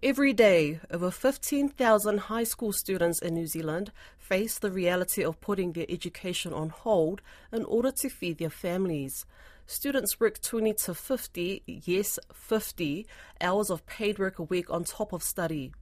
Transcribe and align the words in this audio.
Every 0.00 0.32
day, 0.32 0.78
over 0.92 1.10
15,000 1.10 2.18
high 2.18 2.44
school 2.44 2.72
students 2.72 3.18
in 3.18 3.34
New 3.34 3.48
Zealand 3.48 3.90
face 4.16 4.56
the 4.56 4.70
reality 4.70 5.24
of 5.24 5.40
putting 5.40 5.72
their 5.72 5.86
education 5.88 6.52
on 6.52 6.68
hold 6.68 7.20
in 7.52 7.64
order 7.64 7.90
to 7.90 8.08
feed 8.08 8.38
their 8.38 8.48
families. 8.48 9.26
Students 9.66 10.20
work 10.20 10.40
20 10.40 10.72
to 10.74 10.94
50, 10.94 11.64
yes, 11.66 12.16
50 12.32 13.08
hours 13.40 13.70
of 13.70 13.86
paid 13.86 14.20
work 14.20 14.38
a 14.38 14.44
week 14.44 14.70
on 14.70 14.84
top 14.84 15.12
of 15.12 15.20
study. 15.20 15.72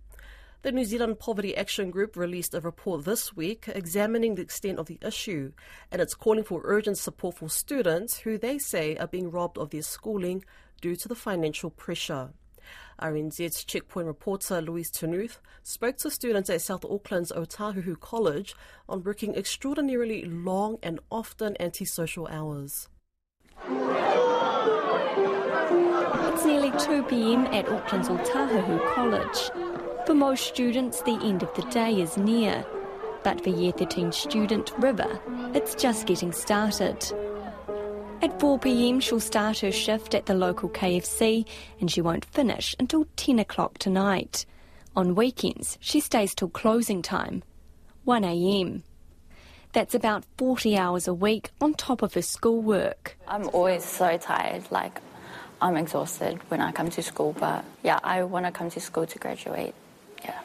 The 0.62 0.72
New 0.72 0.86
Zealand 0.86 1.18
Poverty 1.18 1.54
Action 1.54 1.90
Group 1.90 2.16
released 2.16 2.54
a 2.54 2.60
report 2.62 3.04
this 3.04 3.36
week 3.36 3.66
examining 3.68 4.36
the 4.36 4.42
extent 4.42 4.78
of 4.78 4.86
the 4.86 4.98
issue, 5.02 5.52
and 5.92 6.00
it's 6.00 6.14
calling 6.14 6.44
for 6.44 6.62
urgent 6.64 6.96
support 6.96 7.36
for 7.36 7.50
students 7.50 8.20
who 8.20 8.38
they 8.38 8.56
say 8.56 8.96
are 8.96 9.06
being 9.06 9.30
robbed 9.30 9.58
of 9.58 9.68
their 9.68 9.82
schooling 9.82 10.42
due 10.80 10.96
to 10.96 11.06
the 11.06 11.14
financial 11.14 11.68
pressure. 11.68 12.30
RNZ's 13.00 13.64
Checkpoint 13.64 14.06
reporter 14.06 14.60
Louise 14.60 14.90
Ternouth 14.90 15.38
spoke 15.62 15.96
to 15.98 16.10
students 16.10 16.48
at 16.48 16.62
South 16.62 16.84
Auckland's 16.84 17.32
Otahuhu 17.32 18.00
College 18.00 18.54
on 18.88 19.02
working 19.02 19.34
extraordinarily 19.34 20.24
long 20.24 20.78
and 20.82 21.00
often 21.10 21.56
antisocial 21.60 22.26
hours. 22.28 22.88
It's 26.28 26.44
nearly 26.44 26.70
2 26.78 27.02
pm 27.04 27.46
at 27.46 27.68
Auckland's 27.68 28.08
Otahuhu 28.08 28.94
College. 28.94 29.50
For 30.06 30.14
most 30.14 30.46
students, 30.46 31.02
the 31.02 31.18
end 31.22 31.42
of 31.42 31.52
the 31.54 31.62
day 31.62 32.00
is 32.00 32.16
near. 32.16 32.64
But 33.24 33.42
for 33.42 33.50
Year 33.50 33.72
13 33.72 34.12
student 34.12 34.72
River, 34.78 35.20
it's 35.52 35.74
just 35.74 36.06
getting 36.06 36.30
started. 36.32 37.04
At 38.26 38.40
4pm, 38.40 39.00
she'll 39.00 39.20
start 39.20 39.60
her 39.60 39.70
shift 39.70 40.12
at 40.12 40.26
the 40.26 40.34
local 40.34 40.68
KFC 40.68 41.46
and 41.78 41.88
she 41.88 42.00
won't 42.00 42.24
finish 42.24 42.74
until 42.80 43.06
10 43.14 43.38
o'clock 43.38 43.78
tonight. 43.78 44.44
On 44.96 45.14
weekends, 45.14 45.78
she 45.80 46.00
stays 46.00 46.34
till 46.34 46.48
closing 46.48 47.02
time, 47.02 47.44
1am. 48.04 48.82
That's 49.74 49.94
about 49.94 50.24
40 50.38 50.76
hours 50.76 51.06
a 51.06 51.14
week 51.14 51.50
on 51.60 51.74
top 51.74 52.02
of 52.02 52.14
her 52.14 52.22
schoolwork. 52.22 53.16
I'm 53.28 53.48
always 53.50 53.84
so 53.84 54.16
tired, 54.16 54.64
like, 54.72 55.00
I'm 55.62 55.76
exhausted 55.76 56.40
when 56.48 56.60
I 56.60 56.72
come 56.72 56.90
to 56.90 57.02
school, 57.04 57.32
but 57.38 57.64
yeah, 57.84 58.00
I 58.02 58.24
want 58.24 58.46
to 58.46 58.50
come 58.50 58.70
to 58.70 58.80
school 58.80 59.06
to 59.06 59.18
graduate. 59.20 59.72
Yeah. 60.24 60.40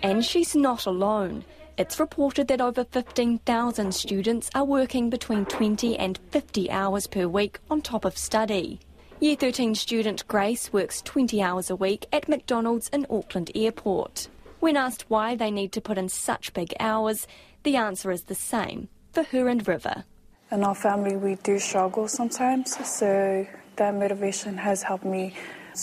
And 0.00 0.24
she's 0.24 0.54
not 0.54 0.86
alone. 0.86 1.44
It's 1.78 1.98
reported 1.98 2.48
that 2.48 2.60
over 2.60 2.84
15,000 2.84 3.94
students 3.94 4.50
are 4.54 4.64
working 4.64 5.08
between 5.08 5.46
20 5.46 5.96
and 5.96 6.18
50 6.30 6.70
hours 6.70 7.06
per 7.06 7.26
week 7.26 7.60
on 7.70 7.80
top 7.80 8.04
of 8.04 8.18
study. 8.18 8.78
Year 9.20 9.36
13 9.36 9.74
student 9.74 10.26
Grace 10.28 10.70
works 10.70 11.00
20 11.00 11.40
hours 11.40 11.70
a 11.70 11.76
week 11.76 12.06
at 12.12 12.28
McDonald's 12.28 12.88
in 12.90 13.06
Auckland 13.08 13.50
Airport. 13.54 14.28
When 14.60 14.76
asked 14.76 15.06
why 15.08 15.34
they 15.34 15.50
need 15.50 15.72
to 15.72 15.80
put 15.80 15.96
in 15.96 16.10
such 16.10 16.52
big 16.52 16.74
hours, 16.78 17.26
the 17.62 17.76
answer 17.76 18.10
is 18.10 18.24
the 18.24 18.34
same 18.34 18.88
for 19.12 19.22
her 19.22 19.48
and 19.48 19.66
River. 19.66 20.04
In 20.50 20.64
our 20.64 20.74
family, 20.74 21.16
we 21.16 21.36
do 21.36 21.58
struggle 21.58 22.06
sometimes, 22.06 22.76
so 22.86 23.46
that 23.76 23.94
motivation 23.94 24.58
has 24.58 24.82
helped 24.82 25.06
me 25.06 25.34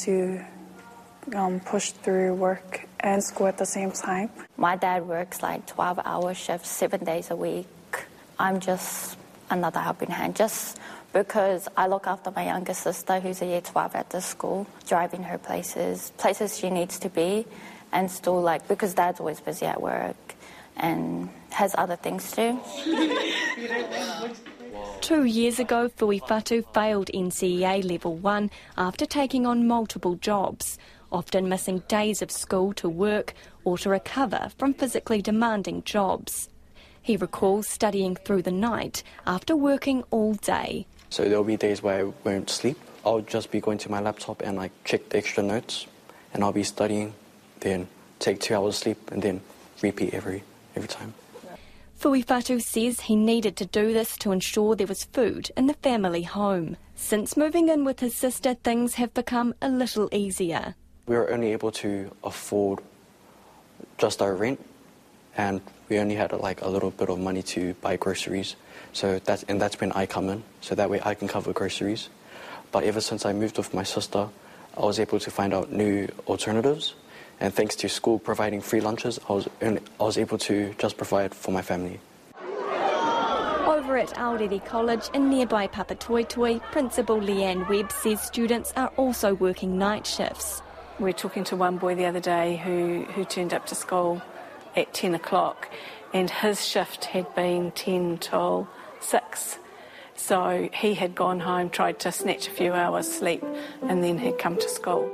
to 0.02 0.46
um, 1.34 1.60
push 1.62 1.92
through 1.92 2.36
work 2.36 2.89
and 3.00 3.24
school 3.24 3.48
at 3.48 3.58
the 3.58 3.66
same 3.66 3.92
time. 3.92 4.30
My 4.58 4.76
dad 4.76 5.08
works 5.08 5.42
like 5.42 5.66
12 5.68 6.00
hour 6.06 6.34
shifts, 6.34 6.70
seven 6.70 7.04
days 7.04 7.32
a 7.32 7.36
week. 7.36 7.68
I'm 8.38 8.60
just 8.60 9.18
another 9.50 9.80
helping 9.80 10.10
hand, 10.10 10.36
just 10.36 10.78
because 11.14 11.68
I 11.76 11.88
look 11.88 12.08
after 12.08 12.32
my 12.32 12.46
younger 12.46 12.74
sister 12.74 13.20
who's 13.20 13.42
a 13.42 13.46
year 13.46 13.62
12 13.62 13.96
at 13.96 14.10
the 14.12 14.22
school, 14.22 14.68
driving 14.88 15.24
her 15.24 15.38
places, 15.38 16.12
places 16.18 16.58
she 16.58 16.70
needs 16.70 17.00
to 17.00 17.10
be, 17.10 17.46
and 17.92 18.12
still 18.12 18.42
like, 18.42 18.68
because 18.68 18.94
dad's 18.94 19.20
always 19.20 19.40
busy 19.40 19.66
at 19.66 19.82
work 19.82 20.16
and 20.78 21.30
has 21.52 21.76
other 21.78 21.96
things 21.96 22.32
to 22.32 22.60
do. 22.86 24.36
Two 25.02 25.24
years 25.26 25.60
ago, 25.60 25.90
Fuifatu 25.90 26.64
failed 26.74 27.10
NCEA 27.14 27.90
Level 27.90 28.16
1 28.16 28.52
after 28.78 29.06
taking 29.06 29.46
on 29.46 29.68
multiple 29.68 30.16
jobs 30.16 30.78
often 31.12 31.50
missing 31.50 31.84
days 31.88 32.22
of 32.22 32.32
school 32.32 32.74
to 32.74 32.90
work 32.90 33.34
or 33.64 33.78
to 33.78 33.90
recover 33.90 34.52
from 34.58 34.74
physically 34.74 35.22
demanding 35.22 35.84
jobs. 35.84 36.50
He 37.02 37.18
recalls 37.18 37.68
studying 37.68 38.16
through 38.16 38.44
the 38.44 38.52
night 38.52 39.04
after 39.26 39.56
working 39.56 40.04
all 40.12 40.34
day. 40.36 40.86
So 41.10 41.24
there'll 41.24 41.44
be 41.44 41.58
days 41.58 41.82
where 41.82 42.06
I 42.06 42.14
won't 42.24 42.50
sleep. 42.50 42.78
I'll 43.06 43.22
just 43.22 43.52
be 43.52 43.60
going 43.60 43.78
to 43.80 43.92
my 43.92 44.00
laptop 44.00 44.42
and 44.42 44.58
like 44.58 44.72
check 44.84 45.10
the 45.10 45.18
extra 45.18 45.42
notes, 45.42 45.88
and 46.34 46.44
I'll 46.44 46.52
be 46.52 46.64
studying, 46.64 47.14
then 47.62 47.88
take 48.20 48.40
two 48.42 48.56
hours 48.56 48.78
sleep, 48.78 49.10
and 49.12 49.22
then 49.22 49.42
repeat 49.82 50.14
every 50.14 50.44
every 50.76 50.90
time. 50.90 51.14
Fuifatu 52.00 52.62
says 52.62 53.02
he 53.02 53.16
needed 53.16 53.58
to 53.58 53.66
do 53.66 53.92
this 53.92 54.18
to 54.18 54.32
ensure 54.32 54.76
there 54.76 54.88
was 54.88 55.04
food 55.06 55.52
in 55.58 55.68
the 55.68 55.74
family 55.74 56.24
home. 56.24 56.78
Since 56.96 57.36
moving 57.36 57.70
in 57.70 57.84
with 57.84 58.00
his 58.00 58.16
sister, 58.16 58.54
things 58.54 58.96
have 58.96 59.14
become 59.14 59.54
a 59.62 59.70
little 59.70 60.08
easier 60.12 60.76
we 61.10 61.18
were 61.18 61.32
only 61.32 61.52
able 61.54 61.72
to 61.72 62.12
afford 62.24 62.80
just 63.98 64.22
our 64.22 64.36
rent, 64.36 64.64
and 65.36 65.60
we 65.90 65.98
only 65.98 66.14
had 66.14 66.32
like 66.32 66.62
a 66.62 66.70
little 66.70 66.92
bit 66.92 67.10
of 67.10 67.20
money 67.20 67.42
to 67.42 67.74
buy 67.82 67.98
groceries. 67.98 68.56
So 68.94 69.20
that's 69.26 69.42
and 69.50 69.60
that's 69.60 69.82
when 69.82 69.92
I 69.94 70.06
come 70.06 70.30
in, 70.30 70.44
so 70.62 70.76
that 70.76 70.88
way 70.88 71.02
I 71.04 71.16
can 71.16 71.28
cover 71.28 71.52
groceries. 71.52 72.10
But 72.72 72.84
ever 72.84 73.02
since 73.02 73.26
I 73.26 73.34
moved 73.34 73.58
with 73.58 73.74
my 73.74 73.82
sister, 73.82 74.30
I 74.78 74.82
was 74.82 75.00
able 75.00 75.20
to 75.20 75.32
find 75.32 75.52
out 75.52 75.72
new 75.72 76.08
alternatives, 76.28 76.94
and 77.40 77.52
thanks 77.52 77.76
to 77.78 77.90
school 77.90 78.20
providing 78.20 78.62
free 78.62 78.80
lunches, 78.80 79.20
I 79.28 79.34
was 79.34 79.48
only, 79.64 79.82
I 80.00 80.04
was 80.04 80.20
able 80.20 80.38
to 80.38 80.76
just 80.78 80.96
provide 80.96 81.34
for 81.34 81.50
my 81.50 81.64
family. 81.64 82.00
Over 83.66 83.98
at 83.98 84.16
Aorere 84.16 84.60
College 84.60 85.10
in 85.16 85.32
nearby 85.32 85.68
Papatoetoe, 85.68 86.62
Principal 86.72 87.20
Leanne 87.20 87.68
Webb 87.68 87.92
says 87.92 88.22
students 88.22 88.72
are 88.76 88.92
also 88.96 89.34
working 89.34 89.80
night 89.80 90.06
shifts. 90.06 90.62
We 91.00 91.06
were 91.06 91.14
talking 91.14 91.46
to 91.46 91.56
one 91.56 91.78
boy 91.78 91.96
the 91.96 92.06
other 92.08 92.20
day 92.20 92.58
who, 92.58 93.06
who 93.14 93.24
turned 93.24 93.54
up 93.54 93.66
to 93.68 93.76
school 93.76 94.22
at 94.76 94.94
10 94.94 95.16
o'clock 95.16 95.70
and 96.14 96.30
his 96.30 96.68
shift 96.68 97.06
had 97.06 97.34
been 97.36 97.72
10 97.72 98.18
till 98.18 98.68
6. 99.00 99.60
So 100.16 100.68
he 100.74 100.94
had 100.96 101.16
gone 101.16 101.40
home, 101.40 101.70
tried 101.70 102.00
to 102.00 102.12
snatch 102.12 102.50
a 102.50 102.52
few 102.52 102.74
hours 102.74 103.10
sleep, 103.10 103.42
and 103.84 104.04
then 104.04 104.18
had 104.18 104.38
come 104.40 104.58
to 104.58 104.68
school. 104.68 105.10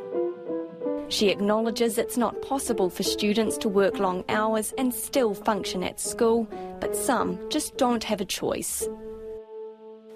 She 1.09 1.29
acknowledges 1.29 1.99
it's 1.99 2.17
not 2.17 2.41
possible 2.41 2.89
for 2.89 3.03
students 3.03 3.55
to 3.59 3.69
work 3.69 3.99
long 3.99 4.25
hours 4.27 4.73
and 4.79 4.91
still 4.91 5.35
function 5.35 5.83
at 5.83 5.99
school, 5.99 6.45
but 6.79 6.95
some 6.95 7.39
just 7.51 7.77
don't 7.77 8.03
have 8.05 8.21
a 8.21 8.25
choice. 8.25 8.87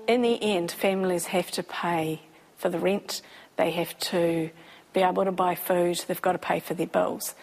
In 0.08 0.24
the 0.24 0.42
end, 0.42 0.72
families 0.72 1.28
have 1.28 1.52
to 1.52 1.62
pay 1.62 2.22
for 2.58 2.70
the 2.70 2.80
rent, 2.80 3.22
they 3.58 3.70
have 3.70 3.96
to 4.00 4.50
be 4.94 5.02
able 5.02 5.26
to 5.26 5.32
buy 5.32 5.56
food, 5.56 6.04
they've 6.08 6.22
got 6.22 6.34
to 6.34 6.38
pay 6.38 6.60
for 6.60 6.74
their 6.74 6.88
bills. 6.88 7.36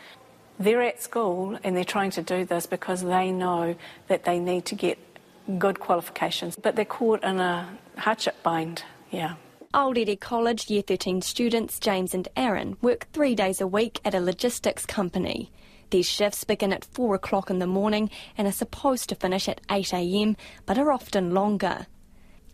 They're 0.58 0.82
at 0.82 1.02
school 1.02 1.58
and 1.62 1.76
they're 1.76 1.84
trying 1.84 2.10
to 2.12 2.22
do 2.22 2.44
this 2.44 2.66
because 2.66 3.02
they 3.02 3.30
know 3.30 3.76
that 4.08 4.24
they 4.24 4.38
need 4.38 4.64
to 4.66 4.74
get 4.74 4.98
good 5.58 5.78
qualifications, 5.78 6.56
but 6.56 6.76
they're 6.76 6.84
caught 6.84 7.22
in 7.22 7.38
a 7.38 7.78
hardship 7.98 8.42
bind, 8.42 8.82
yeah. 9.10 9.34
Aorere 9.74 10.16
College 10.16 10.70
Year 10.70 10.82
13 10.82 11.20
students 11.20 11.78
James 11.78 12.14
and 12.14 12.28
Aaron 12.36 12.76
work 12.80 13.06
three 13.12 13.34
days 13.34 13.60
a 13.60 13.66
week 13.66 14.00
at 14.04 14.14
a 14.14 14.20
logistics 14.20 14.86
company. 14.86 15.52
These 15.90 16.08
shifts 16.08 16.44
begin 16.44 16.72
at 16.72 16.84
4 16.84 17.14
o'clock 17.14 17.50
in 17.50 17.58
the 17.58 17.66
morning 17.66 18.10
and 18.36 18.48
are 18.48 18.52
supposed 18.52 19.08
to 19.10 19.14
finish 19.14 19.48
at 19.48 19.64
8am, 19.68 20.36
but 20.64 20.78
are 20.78 20.90
often 20.90 21.32
longer. 21.32 21.86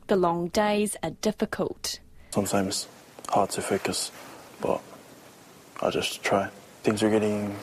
The 0.08 0.16
long 0.16 0.48
days 0.48 0.96
are 1.02 1.10
difficult. 1.10 2.00
Sometimes 2.30 2.88
hard 3.28 3.50
to 3.50 3.62
focus 3.62 4.10
but 4.62 4.80
I 5.82 5.90
just 5.90 6.22
try. 6.22 6.48
Things 6.84 7.02
were 7.02 7.10
getting, 7.10 7.54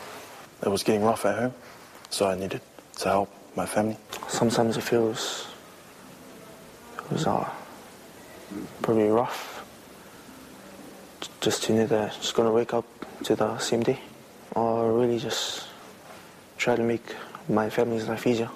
it 0.62 0.70
was 0.70 0.84
getting 0.84 1.04
rough 1.04 1.26
at 1.26 1.40
home, 1.40 1.54
so 2.10 2.28
I 2.28 2.36
needed 2.36 2.62
to 2.98 3.10
help 3.10 3.34
my 3.56 3.66
family. 3.66 3.98
Sometimes 4.28 4.78
it 4.78 4.84
feels, 4.84 5.48
it 6.98 7.12
was 7.12 7.26
uh, 7.26 7.50
probably 8.82 9.08
rough. 9.08 9.66
Just 11.42 11.64
to 11.64 11.74
know 11.74 11.86
that 11.88 12.14
just 12.14 12.36
gonna 12.36 12.52
wake 12.52 12.74
up 12.74 12.86
to 13.24 13.36
the 13.36 13.58
same 13.58 13.82
day, 13.82 14.00
or 14.52 14.92
really 14.94 15.20
just 15.20 15.66
try 16.58 16.76
to 16.76 16.84
make 16.84 17.16
my 17.48 17.70
family's 17.70 18.08
life 18.08 18.28
easier. 18.28 18.50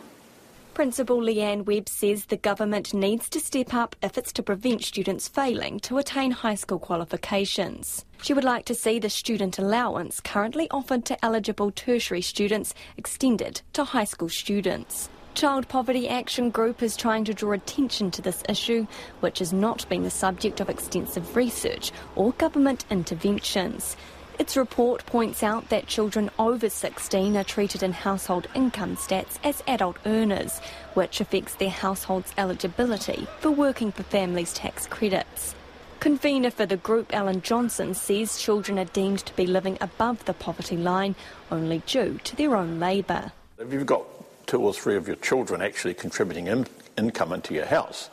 Principal 0.73 1.21
Leanne 1.21 1.65
Webb 1.65 1.87
says 1.87 2.25
the 2.25 2.35
government 2.35 2.95
needs 2.95 3.29
to 3.29 3.39
step 3.39 3.75
up 3.75 3.95
if 4.01 4.17
it's 4.17 4.33
to 4.33 4.41
prevent 4.41 4.83
students 4.83 5.27
failing 5.27 5.79
to 5.81 5.99
attain 5.99 6.31
high 6.31 6.55
school 6.55 6.79
qualifications. 6.79 8.05
She 8.23 8.33
would 8.33 8.43
like 8.43 8.65
to 8.65 8.73
see 8.73 8.97
the 8.97 9.09
student 9.09 9.59
allowance 9.59 10.19
currently 10.19 10.67
offered 10.71 11.05
to 11.05 11.23
eligible 11.23 11.69
tertiary 11.69 12.21
students 12.21 12.73
extended 12.97 13.61
to 13.73 13.83
high 13.83 14.05
school 14.05 14.29
students. 14.29 15.09
Child 15.35 15.67
Poverty 15.67 16.09
Action 16.09 16.49
Group 16.49 16.81
is 16.81 16.97
trying 16.97 17.25
to 17.25 17.35
draw 17.35 17.51
attention 17.51 18.09
to 18.09 18.23
this 18.23 18.41
issue, 18.49 18.87
which 19.19 19.37
has 19.39 19.53
not 19.53 19.87
been 19.89 20.01
the 20.01 20.09
subject 20.09 20.59
of 20.59 20.69
extensive 20.69 21.35
research 21.35 21.91
or 22.15 22.31
government 22.33 22.85
interventions. 22.89 23.95
Its 24.39 24.57
report 24.57 25.05
points 25.05 25.43
out 25.43 25.69
that 25.69 25.85
children 25.87 26.29
over 26.39 26.67
16 26.67 27.37
are 27.37 27.43
treated 27.43 27.83
in 27.83 27.91
household 27.91 28.47
income 28.55 28.95
stats 28.95 29.37
as 29.43 29.61
adult 29.67 29.97
earners, 30.05 30.59
which 30.95 31.21
affects 31.21 31.55
their 31.55 31.69
household's 31.69 32.33
eligibility 32.37 33.27
for 33.39 33.51
working 33.51 33.91
for 33.91 34.03
families' 34.03 34.53
tax 34.53 34.87
credits. 34.87 35.53
Convener 35.99 36.51
for 36.51 36.65
the 36.65 36.77
group, 36.77 37.13
Alan 37.13 37.41
Johnson, 37.41 37.93
says 37.93 38.41
children 38.41 38.77
are 38.79 38.85
deemed 38.85 39.19
to 39.19 39.35
be 39.35 39.45
living 39.45 39.77
above 39.79 40.25
the 40.25 40.33
poverty 40.33 40.77
line 40.77 41.15
only 41.51 41.83
due 41.85 42.19
to 42.23 42.35
their 42.35 42.55
own 42.55 42.79
labour. 42.79 43.31
If 43.59 43.71
you've 43.71 43.85
got 43.85 44.03
two 44.47 44.61
or 44.61 44.73
three 44.73 44.97
of 44.97 45.07
your 45.07 45.15
children 45.17 45.61
actually 45.61 45.93
contributing 45.93 46.47
in, 46.47 46.67
income 46.97 47.31
into 47.31 47.53
your 47.53 47.65
house, 47.65 48.09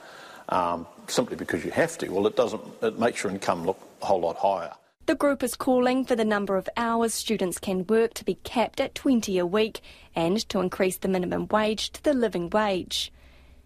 um, 0.51 0.87
simply 1.09 1.37
because 1.37 1.65
you 1.65 1.71
have 1.71 1.99
to, 1.99 2.09
well, 2.11 2.27
it 2.27 2.37
doesn't. 2.37 2.63
It 2.83 2.99
makes 2.99 3.23
your 3.23 3.33
income 3.33 3.65
look 3.65 3.81
a 4.03 4.07
whole 4.07 4.21
lot 4.21 4.37
higher. 4.37 4.73
The 5.11 5.17
group 5.17 5.43
is 5.43 5.57
calling 5.57 6.05
for 6.05 6.15
the 6.15 6.25
number 6.25 6.57
of 6.57 6.69
hours 6.77 7.15
students 7.15 7.59
can 7.59 7.85
work 7.89 8.15
to 8.15 8.25
be 8.25 8.37
capped 8.45 8.81
at 8.81 8.95
20 8.95 9.39
a 9.39 9.45
week 9.45 9.81
and 10.15 10.39
to 10.49 10.61
increase 10.61 10.99
the 10.99 11.09
minimum 11.09 11.49
wage 11.51 11.91
to 11.91 12.05
the 12.05 12.15
living 12.15 12.49
wage. 12.49 13.13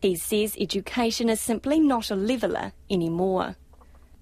He 0.01 0.17
says 0.17 0.57
education 0.59 1.29
is 1.29 1.43
simply 1.43 1.81
not 1.81 2.11
a 2.11 2.15
leveller 2.15 2.73
anymore. 2.89 3.57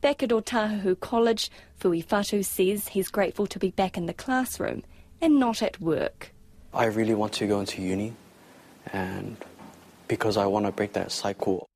Back 0.00 0.24
at 0.24 0.30
Otahuhu 0.30 0.98
College, 0.98 1.48
Fui 1.76 2.00
Fatu 2.00 2.42
says 2.42 2.88
he's 2.88 3.08
grateful 3.08 3.46
to 3.46 3.58
be 3.60 3.70
back 3.70 3.96
in 3.96 4.06
the 4.06 4.14
classroom 4.14 4.82
and 5.20 5.38
not 5.38 5.62
at 5.62 5.80
work. 5.80 6.32
I 6.74 6.86
really 6.86 7.14
want 7.14 7.34
to 7.34 7.46
go 7.46 7.60
into 7.60 7.82
uni, 7.82 8.14
and 8.92 9.36
because 10.08 10.36
I 10.36 10.46
want 10.46 10.66
to 10.66 10.72
break 10.72 10.94
that 10.94 11.12
cycle 11.12 11.68